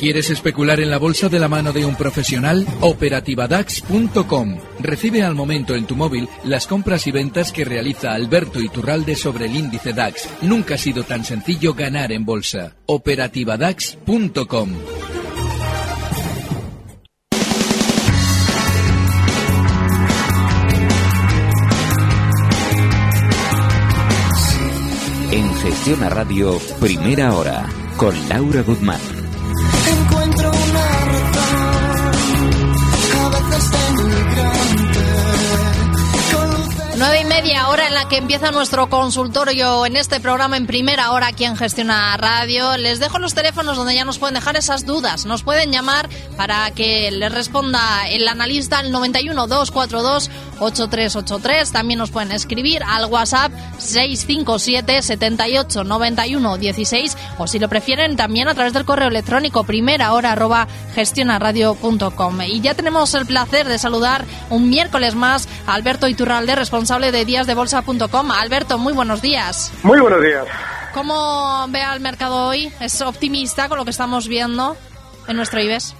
[0.00, 2.66] ¿Quieres especular en la bolsa de la mano de un profesional?
[2.80, 4.56] Operativadax.com.
[4.78, 9.44] Recibe al momento en tu móvil las compras y ventas que realiza Alberto Iturralde sobre
[9.44, 10.26] el índice DAX.
[10.40, 12.76] Nunca ha sido tan sencillo ganar en bolsa.
[12.86, 14.70] Operativadax.com.
[25.30, 27.66] En Gestión a Radio, primera hora,
[27.98, 29.19] con Laura Guzmán.
[38.10, 42.76] Que empieza nuestro consultorio en este programa en primera hora aquí en Gestiona Radio.
[42.76, 45.26] Les dejo los teléfonos donde ya nos pueden dejar esas dudas.
[45.26, 51.70] Nos pueden llamar para que les responda el analista al 91 242 8383.
[51.70, 58.48] También nos pueden escribir al WhatsApp 657 78 91 16 o si lo prefieren también
[58.48, 62.40] a través del correo electrónico primera hora arroba gestionaradio.com.
[62.46, 67.24] Y ya tenemos el placer de saludar un miércoles más a Alberto Iturralde, responsable de
[67.24, 68.30] díasdebolsa.com.
[68.30, 69.72] Alberto, muy buenos días.
[69.82, 70.46] Muy buenos días.
[70.94, 72.72] ¿Cómo ve al mercado hoy?
[72.80, 74.76] ¿Es optimista con lo que estamos viendo
[75.28, 75.94] en nuestro IBEX?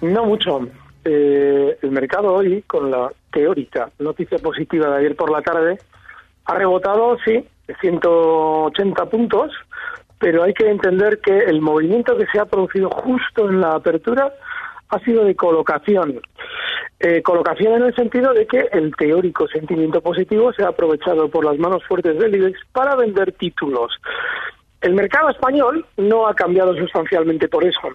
[0.00, 0.60] No mucho.
[1.04, 5.78] Eh, el mercado hoy, con la teórica noticia positiva de ayer por la tarde,
[6.46, 7.44] ha rebotado, sí,
[7.80, 9.52] 180 puntos,
[10.18, 14.32] pero hay que entender que el movimiento que se ha producido justo en la apertura
[14.88, 16.20] ha sido de colocación.
[16.98, 21.44] Eh, colocación en el sentido de que el teórico sentimiento positivo se ha aprovechado por
[21.44, 23.92] las manos fuertes del IBEX para vender títulos.
[24.86, 27.88] El mercado español no ha cambiado sustancialmente por eso.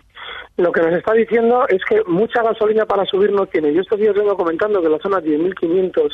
[0.58, 3.74] Lo que nos está diciendo es que mucha gasolina para subir no tiene.
[3.74, 6.10] Yo estos días vengo comentando que la zona 10.500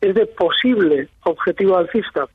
[0.00, 2.26] es de posible objetivo alcista.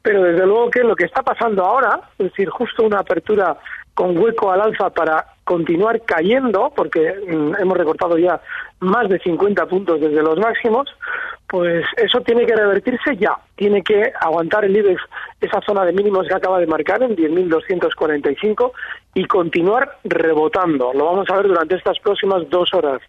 [0.00, 3.56] Pero desde luego que lo que está pasando ahora, es decir, justo una apertura
[3.94, 8.40] con hueco al alza para continuar cayendo, porque mm, hemos recortado ya
[8.80, 10.88] más de 50 puntos desde los máximos,
[11.46, 13.36] pues eso tiene que revertirse ya.
[13.54, 15.00] Tiene que aguantar el IBEX
[15.40, 18.72] esa zona de mínimos que acaba de marcar en 10.245
[19.14, 20.92] y continuar rebotando.
[20.92, 23.00] Lo vamos a ver durante estas próximas dos horas.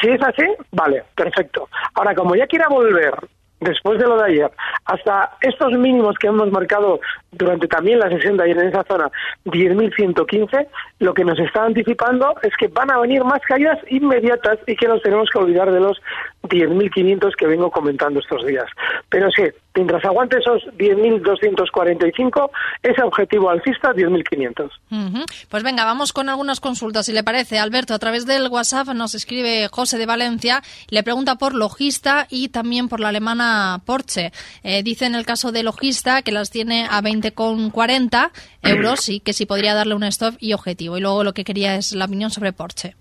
[0.00, 1.68] Si es así, vale, perfecto.
[1.94, 3.14] Ahora, como ya quiera volver
[3.60, 4.50] después de lo de ayer,
[4.84, 7.00] hasta estos mínimos que hemos marcado
[7.36, 9.10] durante también la sesión de ayer en esa zona,
[9.44, 10.66] 10.115,
[11.00, 14.88] lo que nos está anticipando es que van a venir más caídas inmediatas y que
[14.88, 16.00] nos tenemos que olvidar de los
[16.44, 18.66] 10.500 que vengo comentando estos días.
[19.08, 22.50] Pero sí, mientras aguante esos 10.245,
[22.82, 24.70] ese objetivo alcista, 10.500.
[24.90, 25.24] Ujú.
[25.48, 27.58] Pues venga, vamos con algunas consultas, si le parece.
[27.58, 32.48] Alberto, a través del WhatsApp nos escribe José de Valencia, le pregunta por Logista y
[32.48, 34.32] también por la alemana Porsche.
[34.62, 37.00] Eh, dice en el caso de Logista que las tiene a
[37.34, 38.30] 20,40
[38.62, 40.98] euros y que si podría darle un stop y objetivo.
[40.98, 42.94] Y luego lo que quería es la opinión sobre Porsche.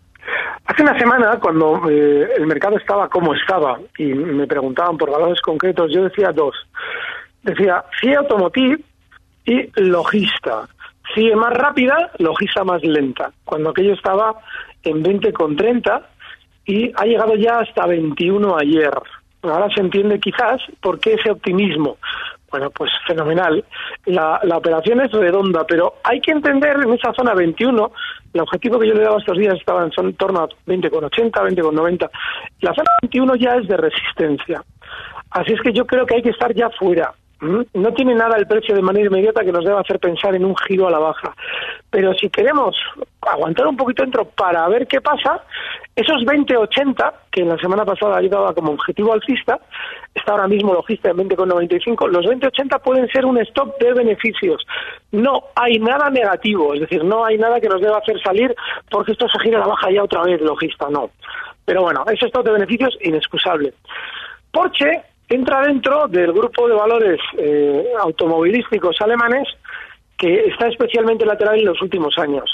[0.66, 5.40] Hace una semana, cuando eh, el mercado estaba como estaba y me preguntaban por valores
[5.42, 6.56] concretos, yo decía dos.
[7.44, 8.80] Decía CIE Automotive
[9.46, 10.68] y Logista.
[11.14, 13.32] CIE más rápida, Logista más lenta.
[13.44, 14.40] Cuando aquello estaba
[14.84, 16.02] en 20,30
[16.66, 18.92] y ha llegado ya hasta 21 ayer.
[19.44, 21.98] Ahora se entiende quizás por qué ese optimismo.
[22.56, 23.66] Bueno, pues fenomenal.
[24.06, 27.92] La, la operación es redonda, pero hay que entender en esa zona 21,
[28.34, 32.10] el objetivo que yo le daba estos días estaba en en torno a 20,80, 20,90.
[32.62, 34.64] La zona 21 ya es de resistencia.
[35.32, 37.14] Así es que yo creo que hay que estar ya fuera.
[37.42, 40.56] No tiene nada el precio de manera inmediata que nos deba hacer pensar en un
[40.56, 41.36] giro a la baja.
[41.90, 42.76] Pero si queremos
[43.22, 45.44] aguantar un poquito dentro para ver qué pasa,
[45.96, 49.60] esos 20,80, que la semana pasada ayudaba como objetivo alcista,
[50.14, 54.66] está ahora mismo logista en 20,95, los 20,80 pueden ser un stop de beneficios.
[55.12, 58.56] No hay nada negativo, es decir, no hay nada que nos deba hacer salir
[58.90, 61.10] porque esto se gira a la baja ya otra vez, logista, no.
[61.66, 63.74] Pero bueno, ese stop de beneficios inexcusable.
[64.52, 69.48] Porsche entra dentro del grupo de valores eh, automovilísticos alemanes
[70.18, 72.50] que está especialmente lateral en los últimos años.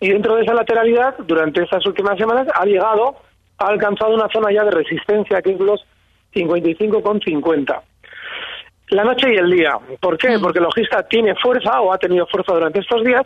[0.00, 3.16] Y dentro de esa lateralidad, durante estas últimas semanas, ha llegado,
[3.58, 5.84] ha alcanzado una zona ya de resistencia que es los
[6.34, 7.80] 55,50.
[8.88, 9.78] la noche y el día.
[10.00, 10.38] ¿Por qué?
[10.40, 13.22] Porque Logista tiene fuerza o ha tenido fuerza durante estos días.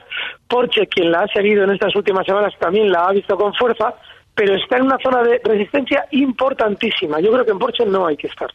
[0.49, 3.95] Porsche, quien la ha seguido en estas últimas semanas, también la ha visto con fuerza,
[4.35, 7.21] pero está en una zona de resistencia importantísima.
[7.21, 8.51] Yo creo que en Porsche no hay que estar.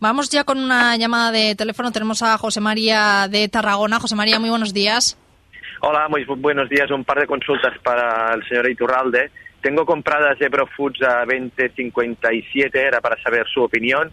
[0.00, 1.92] Vamos ya con una llamada de teléfono.
[1.92, 3.98] Tenemos a José María de Tarragona.
[4.00, 5.18] José María, muy buenos días.
[5.80, 6.90] Hola, muy bu- buenos días.
[6.90, 9.30] Un par de consultas para el señor Iturralde.
[9.60, 14.12] Tengo compradas Ebro Foods a 20.57, era para saber su opinión,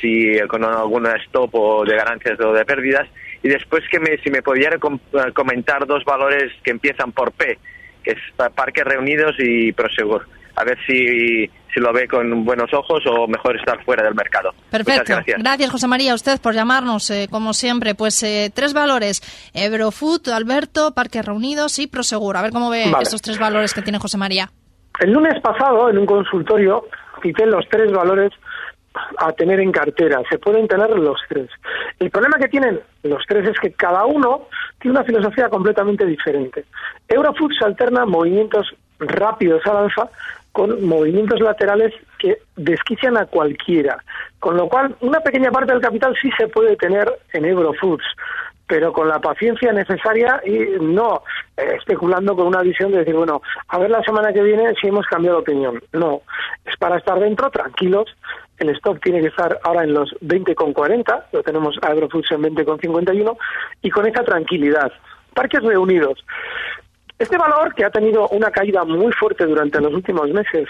[0.00, 3.08] si con alguna stop o de ganancias o de pérdidas.
[3.42, 4.98] Y después que me, si me pudiera com-
[5.34, 7.58] comentar dos valores que empiezan por P,
[8.02, 10.26] que es pa- Parques Reunidos y Prosegur.
[10.58, 14.50] A ver si, si lo ve con buenos ojos o mejor estar fuera del mercado.
[14.70, 15.12] Perfecto.
[15.14, 15.70] Muchas gracias.
[15.70, 17.94] José María, a usted por llamarnos, eh, como siempre.
[17.94, 19.22] Pues eh, tres valores:
[19.54, 22.36] Ebrofood, Alberto, Parques Reunidos y Prosegur.
[22.36, 23.04] A ver cómo ve Vale.
[23.04, 24.50] estos tres valores que tiene José María.
[24.98, 26.86] El lunes pasado, en un consultorio,
[27.22, 28.32] cité los tres valores
[29.18, 30.20] a tener en cartera.
[30.28, 31.48] Se pueden tener los tres.
[32.00, 34.48] El problema que tienen los tres es que cada uno
[34.80, 36.64] tiene una filosofía completamente diferente.
[37.06, 40.08] Eurofoods alterna movimientos rápidos al alza
[40.58, 44.02] con movimientos laterales que desquician a cualquiera.
[44.40, 48.02] Con lo cual, una pequeña parte del capital sí se puede tener en Eurofoods
[48.66, 51.22] pero con la paciencia necesaria y no
[51.56, 54.88] eh, especulando con una visión de decir, bueno, a ver la semana que viene si
[54.88, 55.82] hemos cambiado opinión.
[55.94, 56.20] No,
[56.66, 58.14] es para estar dentro, tranquilos.
[58.58, 63.38] El stop tiene que estar ahora en los 20,40, lo tenemos a Agrofoods en 20,51
[63.80, 64.92] y con esa tranquilidad.
[65.32, 66.22] Parques reunidos.
[67.18, 70.68] Este valor, que ha tenido una caída muy fuerte durante los últimos meses,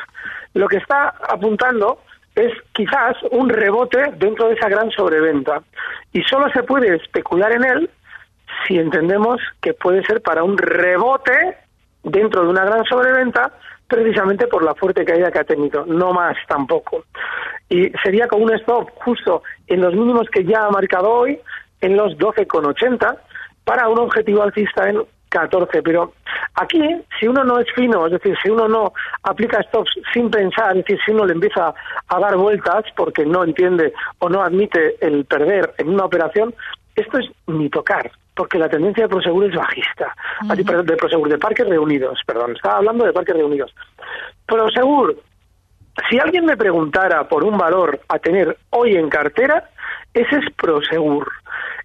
[0.54, 2.00] lo que está apuntando
[2.34, 5.62] es quizás un rebote dentro de esa gran sobreventa.
[6.12, 7.90] Y solo se puede especular en él
[8.66, 11.56] si entendemos que puede ser para un rebote
[12.02, 13.52] dentro de una gran sobreventa
[13.88, 17.04] precisamente por la fuerte caída que ha tenido, no más tampoco.
[17.68, 21.40] Y sería con un stop justo en los mínimos que ya ha marcado hoy,
[21.80, 23.18] en los 12,80,
[23.64, 25.82] para un objetivo alcista en 14.
[25.82, 26.12] Pero
[26.54, 26.80] aquí,
[27.18, 28.92] si uno no es fino, es decir, si uno no
[29.22, 31.74] aplica stops sin pensar, es decir, si uno le empieza
[32.08, 36.54] a dar vueltas porque no entiende o no admite el perder en una operación,
[36.94, 40.14] esto es ni tocar, porque la tendencia de Prosegur es bajista.
[40.48, 43.74] Así, perdón, de Prosegur, de Parques Reunidos, perdón, estaba hablando de Parques Reunidos.
[44.46, 45.16] Prosegur,
[46.10, 49.68] si alguien me preguntara por un valor a tener hoy en cartera,
[50.14, 51.28] ese es Prosegur.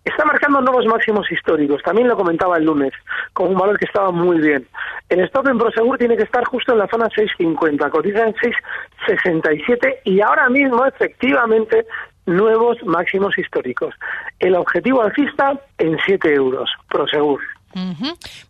[0.06, 2.92] Está marcando nuevos máximos históricos, también lo comentaba el lunes,
[3.32, 4.68] con un valor que estaba muy bien.
[5.08, 10.00] El stop en Prosegur tiene que estar justo en la zona 6.50, cotiza en 6.67
[10.04, 11.86] y ahora mismo efectivamente
[12.26, 13.96] nuevos máximos históricos.
[14.40, 17.40] El objetivo alcista en 7 euros, Prosegur.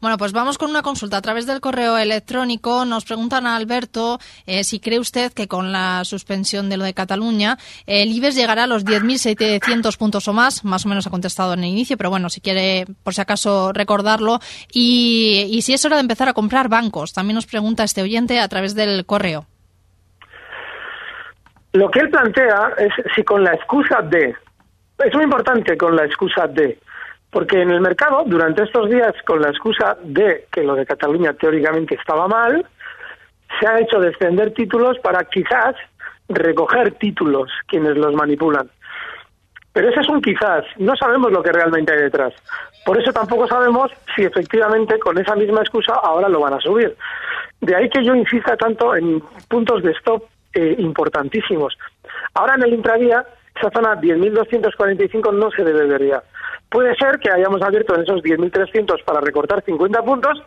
[0.02, 2.86] Bueno, pues vamos con una consulta a través del correo electrónico.
[2.86, 6.94] Nos preguntan a Alberto eh, si cree usted que con la suspensión de lo de
[6.94, 10.66] Cataluña el IBEX llegará a los 10.700 puntos o más.
[10.66, 13.72] Más o menos ha contestado en el inicio, pero bueno, si quiere por si acaso
[13.74, 14.40] recordarlo.
[14.72, 17.14] Y, y si es hora de empezar a comprar bancos.
[17.14, 19.46] También nos pregunta este oyente a través del correo.
[21.74, 24.36] Lo que él plantea es si con la excusa de,
[25.04, 26.78] es muy importante con la excusa de,
[27.34, 31.34] porque en el mercado, durante estos días, con la excusa de que lo de Cataluña
[31.34, 32.66] teóricamente estaba mal,
[33.60, 35.76] se ha hecho descender títulos para quizás
[36.30, 38.70] recoger títulos quienes los manipulan.
[39.74, 42.34] Pero ese es un quizás, no sabemos lo que realmente hay detrás.
[42.86, 46.96] Por eso tampoco sabemos si efectivamente con esa misma excusa ahora lo van a subir.
[47.60, 51.76] De ahí que yo insista tanto en puntos de stop eh, importantísimos.
[52.36, 56.24] Ahora en el intradía, esa zona 10.245 no se debe ver ya.
[56.70, 60.42] Puede ser que hayamos abierto en esos 10.300 para recortar 50 puntos,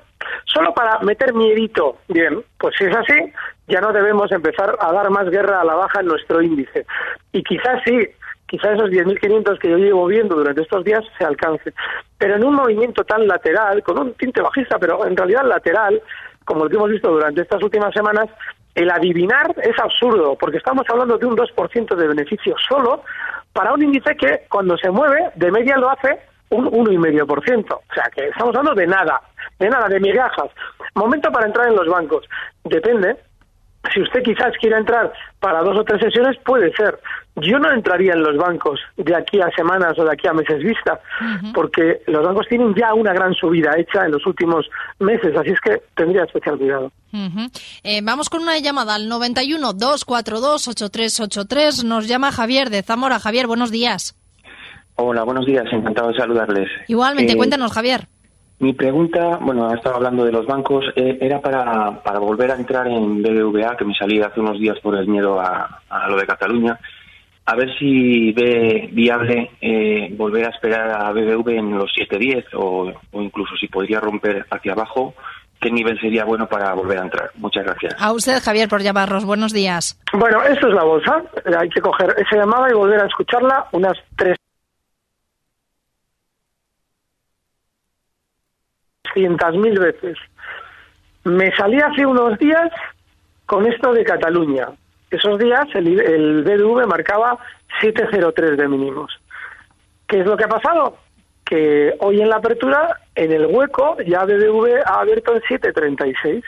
[0.45, 1.99] solo para meter miedito.
[2.09, 3.33] Bien, pues si es así,
[3.69, 6.85] ya no debemos empezar a dar más guerra a la baja en nuestro índice.
[7.33, 8.09] Y quizás sí,
[8.47, 11.73] quizás esos 10.500 que yo llevo viendo durante estos días se alcancen.
[12.19, 16.03] Pero en un movimiento tan lateral, con un tinte bajista, pero en realidad lateral,
[16.45, 18.29] como el que hemos visto durante estas últimas semanas,
[18.77, 23.03] el adivinar es absurdo, porque estamos hablando de un 2% de beneficio solo
[23.53, 27.73] para un índice que cuando se mueve, de media lo hace un 1,5%.
[27.73, 29.21] O sea, que estamos hablando de nada,
[29.59, 30.51] de nada, de migajas.
[30.95, 32.27] Momento para entrar en los bancos.
[32.65, 33.17] Depende.
[33.93, 36.99] Si usted quizás quiera entrar para dos o tres sesiones, puede ser.
[37.37, 40.63] Yo no entraría en los bancos de aquí a semanas o de aquí a meses
[40.63, 40.99] vista,
[41.53, 44.67] porque los bancos tienen ya una gran subida hecha en los últimos
[44.99, 46.91] meses, así es que tendría especial cuidado.
[47.83, 51.85] Eh, vamos con una llamada al 91 242 8383.
[51.85, 53.19] Nos llama Javier de Zamora.
[53.21, 54.15] Javier, buenos días.
[54.99, 56.69] Hola, buenos días, encantado de saludarles.
[56.89, 58.09] Igualmente, Eh, cuéntanos, Javier.
[58.59, 62.57] Mi pregunta, bueno, ha estado hablando de los bancos, eh, era para, para volver a
[62.57, 66.17] entrar en BBVA, que me salí hace unos días por el miedo a, a lo
[66.17, 66.79] de Cataluña.
[67.45, 72.93] a ver si ve viable eh, volver a esperar a BBV en los 7.10 o,
[73.13, 75.15] o incluso si podría romper hacia abajo,
[75.61, 77.31] qué nivel sería bueno para volver a entrar.
[77.37, 77.95] Muchas gracias.
[78.01, 79.25] A usted, Javier, por llamarnos.
[79.25, 80.01] Buenos días.
[80.13, 81.23] Bueno, esto es la bolsa.
[81.59, 84.37] Hay que coger esa llamada y volver a escucharla unas tres
[89.17, 90.19] mil veces.
[91.25, 92.71] Me salí hace unos días
[93.47, 94.69] con esto de Cataluña.
[95.11, 97.39] Esos días el, el BDV marcaba
[97.81, 99.13] 7.03 de mínimos.
[100.07, 100.99] ¿Qué es lo que ha pasado?
[101.45, 106.43] Que hoy en la apertura, en el hueco, ya BBV ha abierto en 7.36.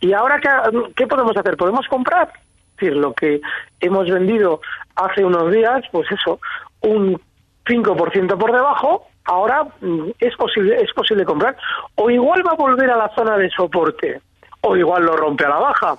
[0.00, 0.48] ¿Y ahora qué,
[0.96, 1.56] qué podemos hacer?
[1.56, 2.32] ¿Podemos comprar?
[2.74, 3.40] Es decir, lo que
[3.80, 4.60] hemos vendido
[4.96, 6.40] hace unos días, pues eso,
[6.82, 7.20] un
[7.66, 11.56] 5% por debajo, ahora mm, es posible, es posible comprar.
[11.96, 14.20] O igual va a volver a la zona de soporte,
[14.60, 15.96] o igual lo rompe a la baja.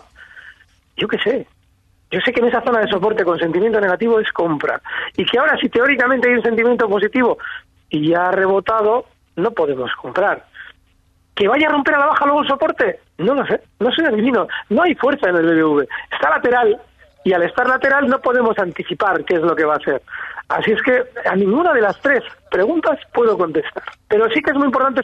[0.97, 1.47] Yo qué sé.
[2.11, 4.79] Yo sé que en esa zona de soporte con sentimiento negativo es compra.
[5.17, 7.37] Y que ahora, si teóricamente hay un sentimiento positivo
[7.89, 9.05] y ya ha rebotado,
[9.35, 10.45] no podemos comprar.
[11.35, 12.99] ¿Que vaya a romper a la baja luego el soporte?
[13.17, 14.47] No lo sé, no soy adivino.
[14.69, 15.87] No hay fuerza en el BBV.
[16.11, 16.79] Está lateral
[17.25, 20.01] y al estar lateral no podemos anticipar qué es lo que va a hacer.
[20.47, 23.83] Así es que a ninguna de las tres preguntas puedo contestar.
[24.07, 25.01] Pero sí que es muy importante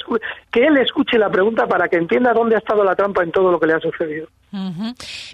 [0.51, 3.51] que él escuche la pregunta para que entienda dónde ha estado la trampa en todo
[3.51, 4.27] lo que le ha sucedido.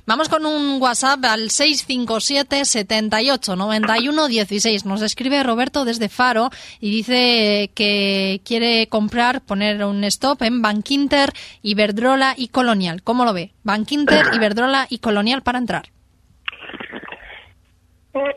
[0.06, 4.86] Vamos con un WhatsApp al 657 78 91 16.
[4.86, 11.34] Nos escribe Roberto desde Faro y dice que quiere comprar, poner un stop en Bankinter,
[11.64, 13.04] Iberdrola y Colonial.
[13.04, 13.52] ¿Cómo lo ve?
[13.64, 15.90] Bankinter, Iberdrola y Colonial para entrar.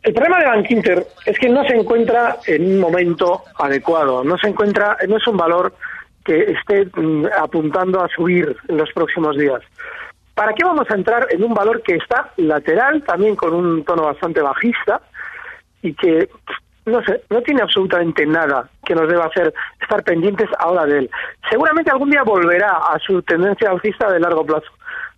[0.03, 4.37] El problema de Bank Inter es que no se encuentra en un momento adecuado, no
[4.39, 5.75] se encuentra, no es un valor
[6.25, 9.61] que esté mm, apuntando a subir en los próximos días.
[10.35, 14.05] ¿Para qué vamos a entrar en un valor que está lateral, también con un tono
[14.05, 15.01] bastante bajista
[15.83, 16.29] y que,
[16.87, 21.11] no sé, no tiene absolutamente nada que nos deba hacer estar pendientes ahora de él?
[21.51, 24.71] Seguramente algún día volverá a su tendencia alcista de largo plazo,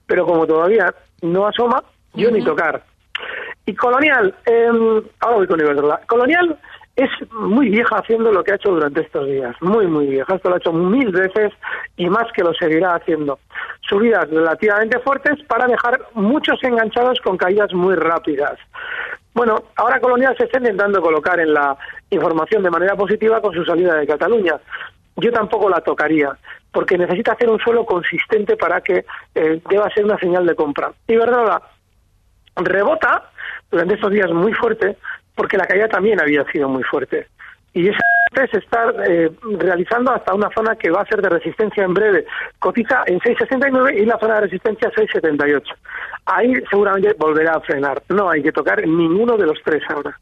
[0.07, 1.83] pero como todavía no asoma,
[2.15, 2.83] yo ni tocar.
[3.67, 4.71] Y Colonial, eh,
[5.21, 6.01] ahora voy con Iberdrola.
[6.07, 6.59] Colonial
[6.97, 10.35] es muy vieja haciendo lo que ha hecho durante estos días, muy, muy vieja.
[10.35, 11.53] Esto lo ha hecho mil veces
[11.97, 13.39] y más que lo seguirá haciendo.
[13.89, 18.59] Subidas relativamente fuertes para dejar muchos enganchados con caídas muy rápidas.
[19.35, 21.77] Bueno, ahora Colonial se está intentando colocar en la
[22.11, 24.57] información de manera positiva con su salida de Cataluña.
[25.17, 26.37] Yo tampoco la tocaría,
[26.71, 29.05] porque necesita hacer un suelo consistente para que
[29.35, 30.93] eh, deba ser una señal de compra.
[31.07, 31.63] Iberdrola
[32.57, 33.31] rebota
[33.71, 34.97] durante estos días muy fuerte
[35.35, 37.27] porque la caída también había sido muy fuerte.
[37.75, 38.01] Y ese
[38.51, 42.27] se está eh, realizando hasta una zona que va a ser de resistencia en breve.
[42.59, 45.63] Cotiza en 6,69 y la zona de resistencia 6,78.
[46.27, 48.03] Ahí seguramente volverá a frenar.
[48.09, 50.19] No hay que tocar ninguno de los tres ahora.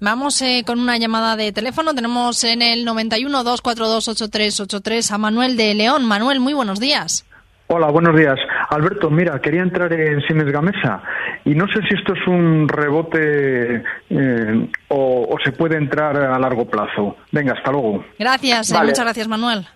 [0.00, 1.94] Vamos eh, con una llamada de teléfono.
[1.94, 6.06] Tenemos en el 91 242 8383 a Manuel de León.
[6.06, 7.26] Manuel, muy buenos días.
[7.66, 8.38] Hola, buenos días.
[8.72, 11.02] Alberto, mira, quería entrar en Siemens Gamesa
[11.44, 16.38] y no sé si esto es un rebote eh, o, o se puede entrar a
[16.38, 17.16] largo plazo.
[17.32, 18.02] Venga, hasta luego.
[18.18, 18.86] Gracias, eh, Vale.
[18.88, 19.66] muchas gracias, Manuel.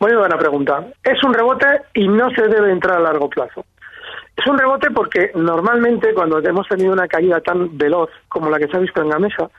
[0.00, 0.86] Muy buena pregunta.
[1.04, 3.66] Es un rebote y no se debe entrar a largo plazo.
[4.34, 8.66] Es un rebote porque normalmente cuando hemos tenido una caída tan veloz como la que
[8.66, 9.50] se ha visto en Gamesa,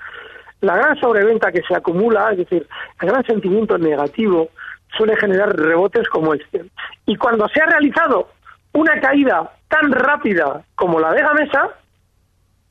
[0.62, 2.68] la gran sobreventa que se acumula, es decir,
[3.02, 4.50] el gran sentimiento negativo,
[4.98, 6.66] suele generar rebotes como este.
[7.06, 8.30] Y cuando se ha realizado
[8.74, 11.70] una caída tan rápida como la de Gamesa,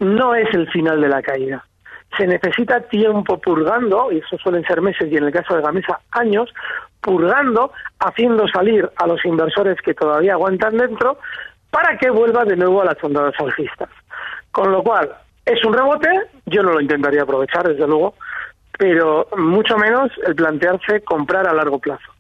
[0.01, 1.65] no es el final de la caída.
[2.17, 6.01] Se necesita tiempo purgando, y eso suelen ser meses y en el caso de Gamesa
[6.11, 6.53] años,
[7.01, 11.19] purgando, haciendo salir a los inversores que todavía aguantan dentro
[11.71, 13.89] para que vuelva de nuevo a las ondas alcistas.
[14.51, 15.11] Con lo cual,
[15.47, 16.09] es un rebote,
[16.47, 18.15] yo no lo intentaría aprovechar, desde luego,
[18.79, 22.12] pero mucho menos el plantearse comprar a largo plazo.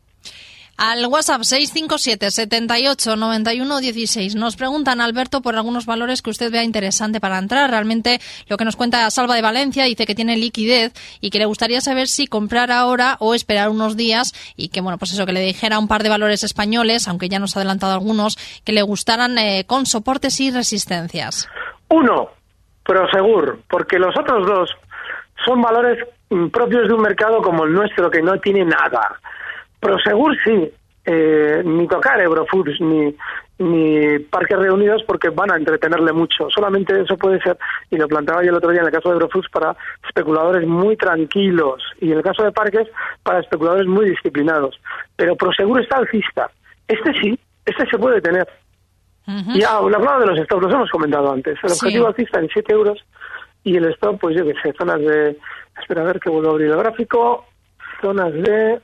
[0.76, 6.64] Al WhatsApp 657 78 91 16 nos preguntan, Alberto, por algunos valores que usted vea
[6.64, 7.70] interesante para entrar.
[7.70, 11.44] Realmente lo que nos cuenta Salva de Valencia dice que tiene liquidez y que le
[11.44, 15.32] gustaría saber si comprar ahora o esperar unos días y que, bueno, pues eso, que
[15.32, 18.82] le dijera un par de valores españoles, aunque ya nos ha adelantado algunos, que le
[18.82, 21.48] gustaran eh, con soportes y resistencias.
[21.90, 22.30] Uno,
[22.82, 24.70] Prosegur, porque los otros dos
[25.44, 25.98] son valores
[26.30, 29.20] mm, propios de un mercado como el nuestro que no tiene nada.
[29.82, 30.70] Prosegur sí,
[31.04, 33.12] eh, ni tocar Eurofoods ni,
[33.58, 36.48] ni Parques Reunidos porque van a entretenerle mucho.
[36.50, 37.58] Solamente eso puede ser,
[37.90, 40.96] y lo planteaba yo el otro día en el caso de Eurofoods, para especuladores muy
[40.96, 42.86] tranquilos y en el caso de Parques
[43.24, 44.80] para especuladores muy disciplinados.
[45.16, 46.48] Pero Prosegur está alcista.
[46.86, 47.36] Este sí,
[47.66, 48.46] este se puede tener.
[49.26, 49.52] Ujú.
[49.58, 51.58] Ya, lo hablaba de los stops, los hemos comentado antes.
[51.62, 51.86] El Sí.
[51.86, 53.04] objetivo alcista en 7 euros
[53.64, 55.36] y el stop, pues yo qué sé, zonas de...
[55.80, 57.44] Espera a ver que vuelvo a abrir el gráfico.
[58.00, 58.80] Zonas de...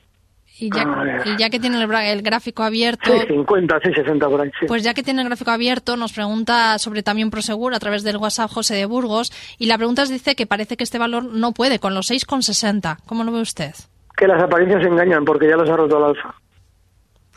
[0.59, 1.21] Y ya, A ver.
[1.25, 4.65] y ya que tiene el, el gráfico abierto, 650, 660 por ahí, sí.
[4.67, 8.17] pues ya que tiene el gráfico abierto, nos pregunta sobre también Prosegur a través del
[8.17, 9.31] WhatsApp José de Burgos.
[9.57, 12.97] Y la pregunta es, dice que parece que este valor no puede con los 6,60.
[13.05, 13.73] ¿Cómo lo ve usted?
[14.17, 16.35] Que las apariencias engañan porque ya los ha roto al alza.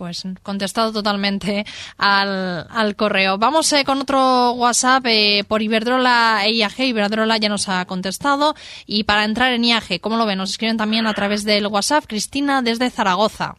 [0.02, 1.64] Pues contestado totalmente
[1.96, 3.38] al, al correo.
[3.38, 6.76] Vamos eh, con otro WhatsApp eh, por Iberdrola e IAG.
[6.80, 8.54] Iberdrola ya nos ha contestado.
[8.84, 10.38] Y para entrar en IAG, ¿cómo lo ven?
[10.38, 13.54] Nos escriben también a través del WhatsApp Cristina desde Zaragoza.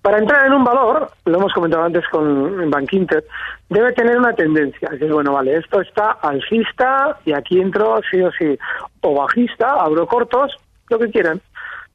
[0.00, 3.22] Para entrar en un valor, lo hemos comentado antes con Bank Inter,
[3.68, 4.88] debe tener una tendencia.
[4.92, 8.58] Es decir, bueno, vale, esto está alcista y aquí entro sí o sí.
[9.02, 10.56] O bajista, abro cortos,
[10.88, 11.42] lo que quieran.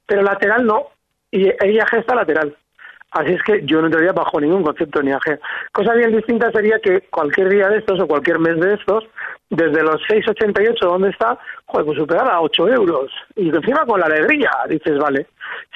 [0.05, 0.89] Pero lateral no.
[1.31, 2.55] Y el IAG está lateral.
[3.11, 5.39] Así es que yo no entraría bajo ningún concepto ni IAG.
[5.71, 9.03] Cosa bien distinta sería que cualquier día de estos o cualquier mes de estos,
[9.49, 13.11] desde los 6,88 donde está, joder, pues superar a 8 euros.
[13.35, 15.27] Y encima con la alegría, dices, vale,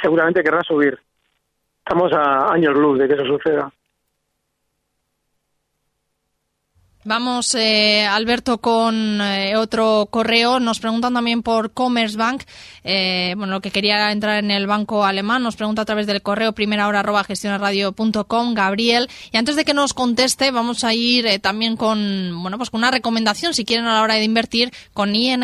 [0.01, 0.99] seguramente querrá subir.
[1.79, 3.71] Estamos a años luz de que eso suceda.
[7.05, 10.59] Vamos, eh, Alberto, con eh, otro correo.
[10.59, 12.43] Nos preguntan también por Commerzbank.
[12.83, 15.43] Eh, bueno, lo que quería entrar en el banco alemán.
[15.43, 17.25] Nos pregunta a través del correo primera hora arroba
[18.53, 19.09] Gabriel.
[19.31, 22.79] Y antes de que nos conteste, vamos a ir eh, también con, bueno, pues con
[22.79, 25.43] una recomendación, si quieren a la hora de invertir, con ING.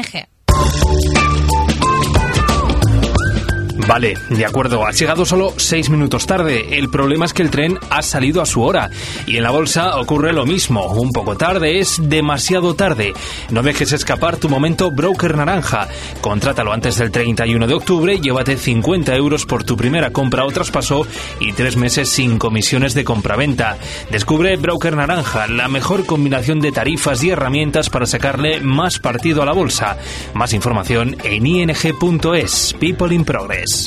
[3.89, 6.77] Vale, de acuerdo, has llegado solo seis minutos tarde.
[6.77, 8.91] El problema es que el tren ha salido a su hora.
[9.25, 10.85] Y en la bolsa ocurre lo mismo.
[10.93, 13.13] Un poco tarde es demasiado tarde.
[13.49, 15.87] No dejes escapar tu momento broker naranja.
[16.21, 21.07] Contrátalo antes del 31 de octubre, llévate 50 euros por tu primera compra o traspaso
[21.39, 23.79] y tres meses sin comisiones de compraventa.
[24.11, 29.47] Descubre Broker Naranja, la mejor combinación de tarifas y herramientas para sacarle más partido a
[29.47, 29.97] la bolsa.
[30.35, 32.75] Más información en ing.es.
[32.79, 33.78] People in Progress.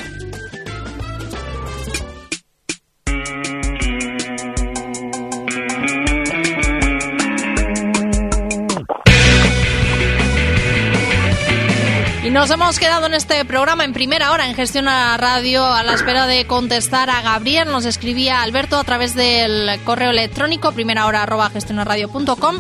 [12.25, 15.95] Y nos hemos quedado en este programa en primera hora en Gestión Radio a la
[15.95, 17.69] espera de contestar a Gabriel.
[17.69, 21.51] Nos escribía Alberto a través del correo electrónico primera hora arroba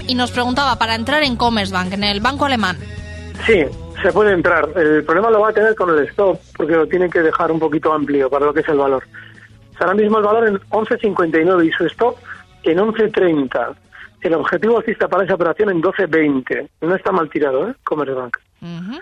[0.09, 2.77] y nos preguntaba para entrar en Commerzbank, en el banco alemán.
[3.47, 3.64] Sí,
[4.03, 4.69] se puede entrar.
[4.77, 7.59] El problema lo va a tener con el stop, porque lo tiene que dejar un
[7.59, 9.05] poquito amplio para lo que es el valor.
[9.79, 12.17] Ahora mismo el valor en 11.59 y su stop
[12.62, 13.75] en 11.30.
[14.21, 16.69] El objetivo alcista para esa operación en 12.20.
[16.83, 17.75] No está mal tirado, ¿eh?
[17.85, 18.37] Commerzbank.
[18.61, 19.01] Ujú.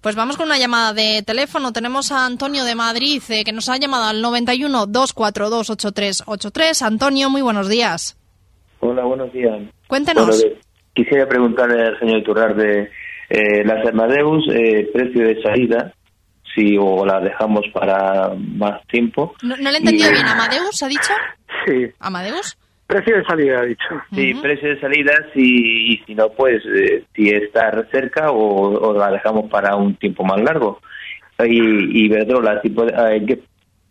[0.00, 1.72] Pues vamos con una llamada de teléfono.
[1.72, 6.82] Tenemos a Antonio de Madrid eh, que nos ha llamado al 91 242 8383.
[6.82, 8.16] Antonio, muy buenos días.
[8.80, 9.60] Hola, buenos días.
[9.86, 10.40] Cuéntenos.
[10.40, 10.56] Bueno,
[10.94, 12.90] quisiera preguntarle al señor Iturralde,
[13.30, 15.92] eh, las Armadeus, eh, precio de salida,
[16.54, 19.34] si o la dejamos para más tiempo.
[19.42, 20.26] No, no le he entendido Y- bien.
[20.26, 21.12] ¿Amadeus ha dicho?
[21.66, 21.86] Sí.
[22.00, 22.58] ¿Amadeus?
[22.86, 23.86] Precio de salida, ha dicho.
[24.12, 28.98] Sí, precio de salida, si, y si no, pues eh, si está cerca o, o
[28.98, 30.80] la dejamos para un tiempo más largo.
[31.38, 33.40] Y, y Iberdrola, si puede- a, qué,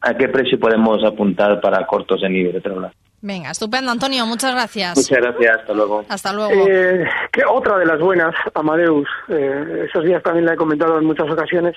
[0.01, 2.91] ¿a qué precio podemos apuntar para cortos en Iberdrola?
[3.21, 4.25] Venga, estupendo, Antonio.
[4.25, 4.95] Muchas gracias.
[4.95, 6.05] Muchas gracias, hasta luego.
[6.07, 6.51] Hasta luego.
[6.53, 11.05] Eh, que otra de las buenas, Amadeus, eh, esos días también la he comentado en
[11.05, 11.75] muchas ocasiones,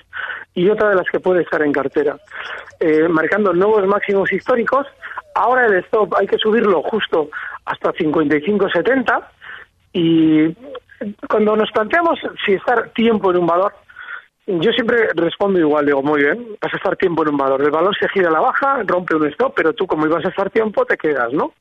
[0.54, 2.16] y otra de las que puede estar en cartera,
[2.78, 4.86] eh, marcando nuevos máximos históricos.
[5.34, 7.30] Ahora el stop hay que subirlo justo
[7.64, 9.22] hasta 55.70
[9.94, 10.54] y
[11.28, 13.72] cuando nos planteamos si estar tiempo en un valor,
[14.46, 17.62] yo siempre respondo igual, digo, muy bien, vas a estar tiempo en un valor.
[17.62, 20.28] El valor se gira a la baja, rompe un stop, pero tú como ibas a
[20.28, 21.52] estar tiempo te quedas, ¿no?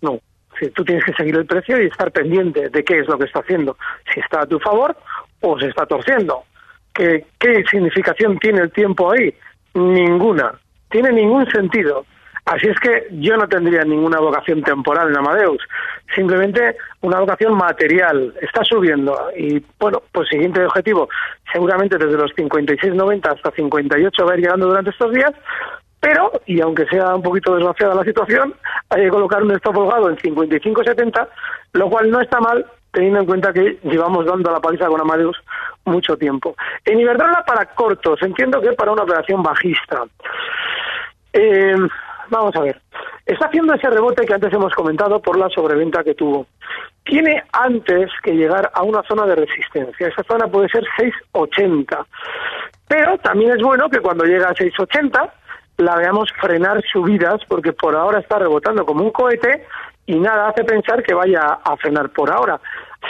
[0.00, 0.20] No,
[0.58, 3.24] Sí, tú tienes que seguir el precio y estar pendiente de qué es lo que
[3.24, 3.76] está haciendo,
[4.12, 4.96] si está a tu favor
[5.40, 6.44] o se está torciendo.
[6.94, 9.34] ¿Qué, qué significación tiene el tiempo ahí?
[9.74, 10.52] Ninguna.
[10.90, 12.04] Tiene ningún sentido.
[12.44, 15.62] Así es que yo no tendría ninguna vocación temporal en Amadeus,
[16.14, 18.34] simplemente una vocación material.
[18.40, 21.08] Está subiendo y, bueno, pues siguiente objetivo,
[21.52, 25.32] seguramente desde los 56.90 hasta 58 va a ir llegando durante estos días,
[26.00, 28.54] pero, y aunque sea un poquito desgraciada la situación,
[28.90, 31.28] hay que colocar un stop holgado en 55.70,
[31.74, 35.36] lo cual no está mal teniendo en cuenta que llevamos dando la paliza con Amadeus
[35.84, 36.56] mucho tiempo.
[36.84, 40.02] En Iberdrola para cortos, entiendo que para una operación bajista.
[41.32, 41.76] Eh,
[42.38, 42.80] vamos a ver.
[43.26, 46.46] Está haciendo ese rebote que antes hemos comentado por la sobreventa que tuvo.
[47.04, 50.08] Tiene antes que llegar a una zona de resistencia.
[50.08, 50.84] Esa zona puede ser
[51.32, 52.04] 6,80.
[52.88, 55.30] Pero también es bueno que cuando llega a 6,80
[55.78, 59.66] la veamos frenar subidas porque por ahora está rebotando como un cohete
[60.06, 62.60] y nada hace pensar que vaya a frenar por ahora.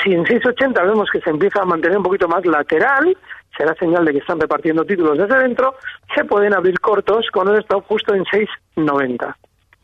[0.03, 3.17] Si en 6.80 vemos que se empieza a mantener un poquito más lateral,
[3.57, 5.75] será señal de que están repartiendo títulos desde dentro,
[6.15, 9.35] se pueden abrir cortos con el stop justo en 6.90.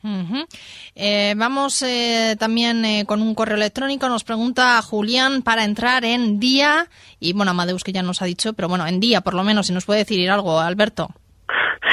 [0.03, 0.47] Ujú.
[0.95, 4.09] Eh, vamos eh, también eh, con un correo electrónico.
[4.09, 6.87] Nos pregunta Julián para entrar en día.
[7.19, 9.67] Y bueno, Amadeus que ya nos ha dicho, pero bueno, en día por lo menos,
[9.67, 11.09] si nos puede decir algo, Alberto.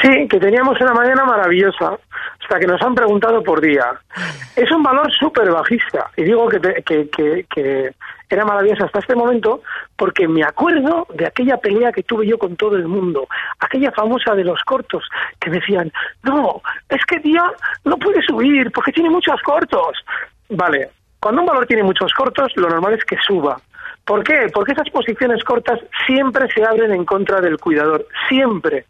[0.02, 1.98] Sí, que teníamos una mañana maravillosa,
[2.46, 3.84] hasta que nos han preguntado por día.
[4.54, 7.90] Es un valor súper bajista, y digo que, te- que, que, que
[8.30, 9.62] era maravillosa hasta este momento
[9.96, 13.26] porque me acuerdo de aquella pelea que tuve yo con todo el mundo,
[13.58, 15.04] aquella famosa de los cortos,
[15.40, 17.42] que decían, no, es que día
[17.84, 19.98] no puede subir porque tiene muchos cortos.
[20.48, 23.60] Vale, cuando un valor tiene muchos cortos, lo normal es que suba.
[24.04, 24.46] ¿Por qué?
[24.54, 28.84] Porque esas posiciones cortas siempre se abren en contra del cuidador, siempre.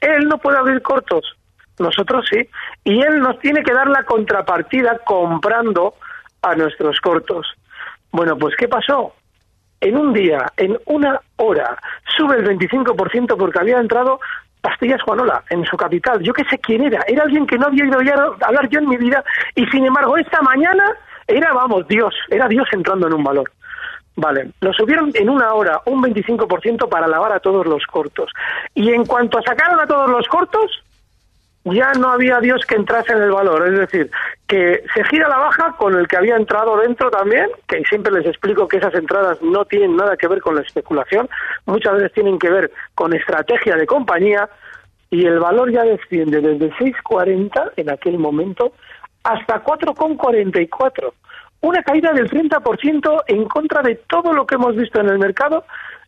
[0.00, 1.36] Él no puede abrir cortos,
[1.78, 2.48] nosotros sí,
[2.84, 5.94] y él nos tiene que dar la contrapartida comprando
[6.42, 7.46] a nuestros cortos.
[8.12, 9.14] Bueno, pues ¿qué pasó?
[9.80, 11.76] En un día, en una hora,
[12.16, 14.20] sube el 25% porque había entrado
[14.60, 16.20] Pastillas Juanola en su capital.
[16.22, 18.96] Yo qué sé quién era, era alguien que no había oído hablar yo en mi
[18.96, 19.22] vida
[19.54, 20.84] y sin embargo esta mañana
[21.28, 23.50] era, vamos, Dios, era Dios entrando en un valor.
[24.16, 28.32] Vale, lo subieron en una hora un 25% para lavar a todos los cortos.
[28.74, 30.82] Y en cuanto sacaron a todos los cortos,
[31.74, 33.66] ya no había Dios que entrase en el valor.
[33.68, 34.10] Es decir,
[34.46, 38.26] que se gira la baja con el que había entrado dentro también, que siempre les
[38.26, 41.28] explico que esas entradas no tienen nada que ver con la especulación,
[41.66, 44.48] muchas veces tienen que ver con estrategia de compañía,
[45.10, 48.72] y el valor ya desciende desde 6,40 en aquel momento
[49.22, 51.12] hasta 4,44
[51.62, 55.64] una caída del 30% en contra de todo lo que hemos visto en el mercado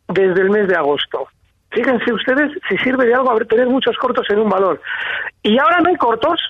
[0.09, 1.29] desde el mes de agosto.
[1.71, 4.81] Fíjense ustedes si sirve de algo haber tener muchos cortos en un valor.
[5.43, 6.41] Y ahora no hay cortos,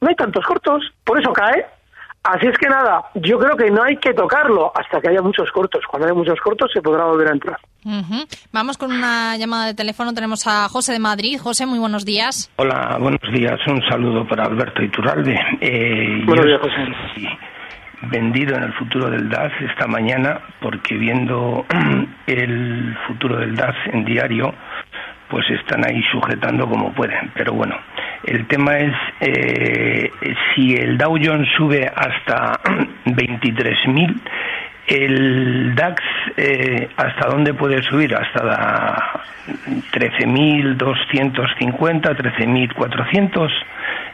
[0.00, 1.66] no hay tantos cortos, por eso cae.
[2.22, 5.50] Así es que nada, yo creo que no hay que tocarlo hasta que haya muchos
[5.52, 5.84] cortos.
[5.88, 7.56] Cuando haya muchos cortos se podrá volver a entrar.
[8.52, 10.12] Vamos con una llamada de teléfono.
[10.12, 11.38] Tenemos a José de Madrid.
[11.40, 12.50] José, muy buenos días.
[12.56, 13.60] Hola, buenos días.
[13.68, 15.38] Un saludo para Alberto Iturralde.
[15.60, 17.28] Eh, Buenos días, estoy
[18.10, 21.64] vendido en el futuro del DAS esta mañana porque viendo
[22.26, 24.52] el futuro del DAS en diario,
[25.28, 27.30] pues están ahí sujetando como pueden.
[27.34, 27.76] Pero bueno,
[28.24, 30.10] el tema es eh,
[30.54, 32.60] si el Dow Jones sube hasta
[33.06, 34.20] 23.000,
[34.88, 36.00] el DAX,
[36.36, 38.14] eh, ¿hasta dónde puede subir?
[38.14, 39.20] Hasta la
[39.92, 43.50] 13.250, 13.400.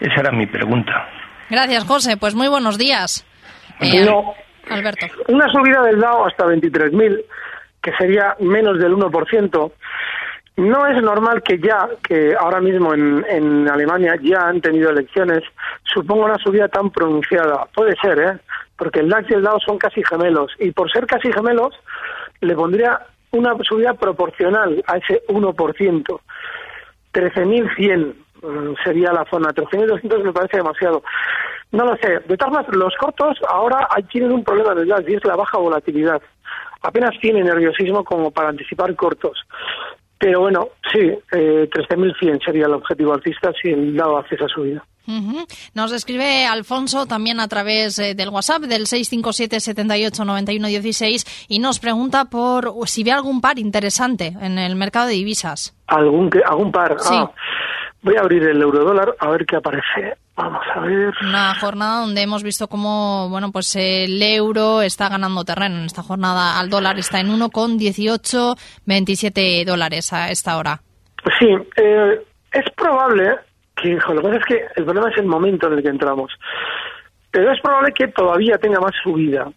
[0.00, 1.08] Esa era mi pregunta.
[1.50, 2.16] Gracias, José.
[2.16, 3.26] Pues muy buenos días.
[3.80, 4.34] Eh, No.
[4.70, 5.06] Alberto.
[5.28, 7.20] Una subida del DAO hasta 23.000,
[7.82, 9.72] que sería menos del 1%,
[10.56, 15.42] no es normal que ya, que ahora mismo en, en Alemania ya han tenido elecciones,
[15.84, 17.66] suponga una subida tan pronunciada.
[17.74, 18.38] Puede ser, ¿eh?
[18.76, 20.52] Porque el DAX y el DAO son casi gemelos.
[20.58, 21.74] Y por ser casi gemelos,
[22.40, 26.20] le pondría una subida proporcional a ese 1%.
[27.14, 29.50] 13.100 mm, sería la zona.
[29.50, 31.02] 13.200 me parece demasiado.
[31.70, 32.20] No lo sé.
[32.26, 35.36] De todas maneras, los cortos ahora tienen un problema en el DAX y es la
[35.36, 36.20] baja volatilidad.
[36.82, 39.38] Apenas tiene nerviosismo como para anticipar cortos.
[40.22, 41.00] Pero bueno, sí,
[41.32, 44.84] eh, 13.100 sería el objetivo alcista si el DAO hace esa subida.
[45.08, 45.44] Ujú.
[45.74, 51.58] Nos escribe Alfonso también a través eh, del WhatsApp del 657 78 91 16 y
[51.58, 55.76] nos pregunta por si ve algún par interesante en el mercado de divisas.
[55.88, 57.00] ¿Algún, algún par?
[57.00, 57.14] Sí.
[57.16, 57.28] Ah,
[58.02, 60.18] voy a abrir el eurodólar a ver qué aparece.
[60.42, 61.14] Vamos a ver.
[61.22, 65.76] Una jornada donde hemos visto cómo bueno, pues el euro está ganando terreno.
[65.78, 70.80] En esta jornada al dólar está en 1,18, 27 dólares a esta hora.
[71.38, 73.36] Sí, eh, es probable
[73.76, 75.90] que, hijo, lo que pasa es que el problema es el momento en el que
[75.90, 76.32] entramos.
[77.30, 79.48] Pero es probable que todavía tenga más subida.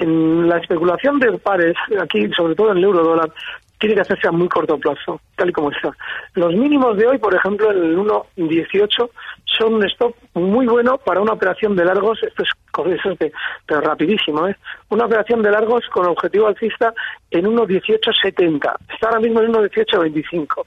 [0.00, 3.32] En la especulación de pares, aquí, sobre todo en el euro dólar,
[3.78, 5.92] tiene que hacerse a muy corto plazo, tal y como está.
[6.34, 9.10] Los mínimos de hoy, por ejemplo, el 1.18,
[9.44, 12.50] son un stop muy bueno para una operación de largos, esto es,
[12.96, 13.32] eso es de-
[13.66, 14.56] pero rapidísimo, ¿eh?
[14.88, 16.92] Una operación de largos con objetivo alcista
[17.30, 18.74] en 1.1870.
[18.92, 20.64] Está ahora mismo en 1.1825.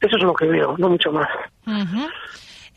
[0.00, 1.28] Eso es lo que veo, no mucho más.
[1.66, 2.08] Ujú.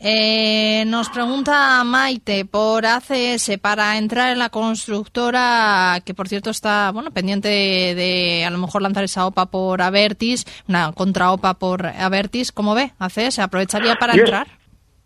[0.00, 6.90] Eh, nos pregunta Maite por ACS para entrar en la constructora, que por cierto está
[6.92, 11.54] bueno pendiente de, de a lo mejor lanzar esa OPA por Avertis, una contra OPA
[11.54, 12.52] por Avertis.
[12.52, 12.92] ¿Cómo ve?
[12.98, 14.46] ACS aprovecharía para Yo- entrar.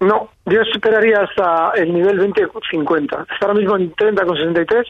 [0.01, 3.23] No, yo esperaría hasta el nivel 20.50.
[3.33, 4.85] Está ahora mismo en 30,63.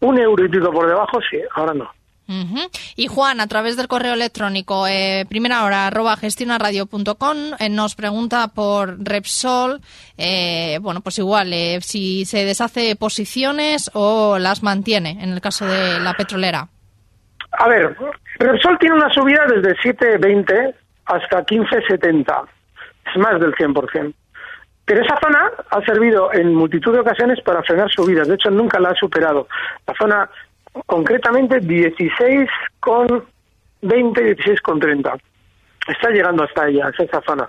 [0.00, 1.88] Un euro y pico por debajo, sí, ahora no.
[2.28, 2.58] Ujú.
[2.96, 8.48] Y Juan, a través del correo electrónico, eh, primera hora, arroba gestionaradio.com, eh, nos pregunta
[8.48, 9.80] por Repsol,
[10.18, 15.64] eh, bueno, pues igual, eh, si se deshace posiciones o las mantiene, en el caso
[15.64, 16.68] de la petrolera.
[17.52, 17.96] A ver,
[18.38, 20.74] Repsol tiene una subida desde 7.20
[21.06, 22.44] hasta 15.70.
[23.06, 24.14] Es más del 100%.
[24.84, 28.26] Pero esa zona ha servido en multitud de ocasiones para frenar subidas.
[28.26, 29.46] De hecho, nunca la ha superado.
[29.86, 30.30] La zona,
[30.86, 32.48] concretamente, 16
[32.80, 33.24] con
[33.82, 35.16] 20, 16 con 30.
[35.88, 37.48] Está llegando hasta ella, hasta esa zona.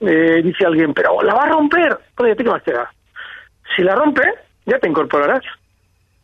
[0.00, 1.98] Eh, dice alguien, pero la va a romper.
[2.18, 2.90] Oye, ¿qué más te da?
[3.74, 4.22] Si la rompe,
[4.66, 5.42] ya te incorporarás.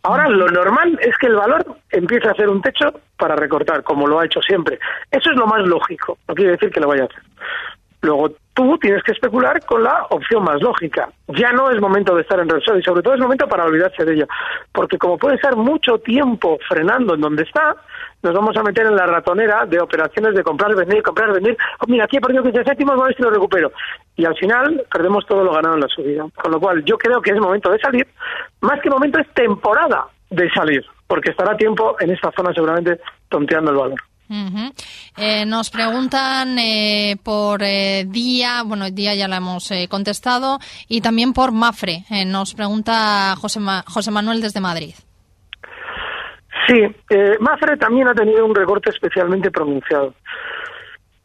[0.04, 4.06] Ahora lo normal es que el valor empiece a hacer un techo para recortar, como
[4.06, 4.78] lo ha hecho siempre.
[5.10, 7.22] Eso es lo más lógico, no quiere decir que lo vaya a hacer.
[8.02, 11.08] Luego tú tienes que especular con la opción más lógica.
[11.28, 14.04] Ya no es momento de estar en Repsol y sobre todo es momento para olvidarse
[14.04, 14.26] de ella.
[14.72, 17.76] Porque como puede estar mucho tiempo frenando en donde está,
[18.22, 21.56] nos vamos a meter en la ratonera de operaciones de comprar, vender, comprar, vender.
[21.78, 23.72] Oh, mira, aquí he perdido 15 céntimos, a ver si lo recupero.
[24.16, 26.26] Y al final perdemos todo lo ganado en la subida.
[26.34, 28.06] Con lo cual yo creo que es momento de salir.
[28.60, 30.84] Más que momento es temporada de salir.
[31.06, 34.11] Porque estará tiempo en esta zona seguramente tonteando el valor.
[35.16, 40.58] Eh, nos preguntan eh, por eh, día, bueno, día ya la hemos eh, contestado,
[40.88, 42.04] y también por Mafre.
[42.26, 44.94] Nos pregunta José, José Manuel desde Madrid.
[46.66, 46.80] Sí,
[47.40, 50.14] Mafre también ha tenido un recorte especialmente pronunciado.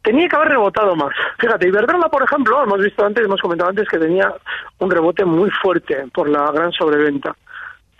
[0.02, 1.12] Tenía que haber rebotado más.
[1.38, 4.32] Fíjate, Iberdrola, por ejemplo, hemos visto antes, hemos comentado antes que tenía
[4.78, 7.36] un rebote muy fuerte por la gran sobreventa.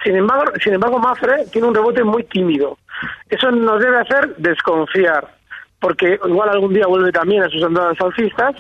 [0.03, 2.79] Sin embargo, sin embargo, Mafre tiene un rebote muy tímido.
[3.29, 5.29] Eso nos debe hacer desconfiar,
[5.81, 8.55] porque igual algún día vuelve también a sus andadas alcistas,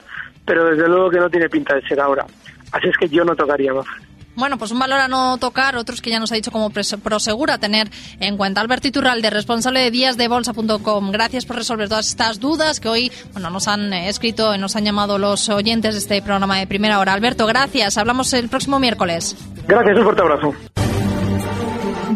[0.44, 2.24] pero desde luego que no tiene pinta de ser ahora.
[2.72, 4.08] Así es que yo no tocaría Mafre.
[4.38, 7.58] Bueno, pues un valor a no tocar, otros que ya nos ha dicho como prosegura
[7.58, 7.88] tener
[8.20, 8.60] en cuenta.
[8.60, 11.10] Alberto Iturralde, responsable de díasdebolsa.com.
[11.10, 14.76] Gracias por resolver todas estas dudas que hoy bueno, nos han eh, escrito y nos
[14.76, 17.14] han llamado los oyentes de este programa de primera hora.
[17.14, 17.98] Alberto, gracias.
[17.98, 19.36] Hablamos el próximo miércoles.
[19.66, 20.87] Gracias, un fuerte abrazo.